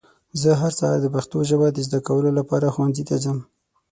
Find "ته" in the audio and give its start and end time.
3.09-3.15